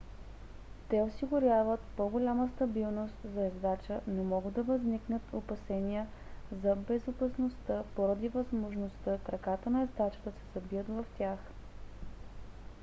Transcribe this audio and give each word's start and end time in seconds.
те 0.89 1.01
осигуряват 1.01 1.79
по-голяма 1.97 2.49
стабилност 2.55 3.13
за 3.23 3.45
ездача 3.45 4.01
но 4.07 4.23
могат 4.23 4.53
да 4.53 4.63
възникнат 4.63 5.21
опасения 5.33 6.07
за 6.51 6.75
безопасността 6.75 7.83
поради 7.95 8.29
възможността 8.29 9.17
краката 9.25 9.69
на 9.69 9.81
ездача 9.81 10.19
да 10.25 10.31
се 10.31 10.45
забият 10.59 10.87
в 10.87 11.05
тях 11.17 11.39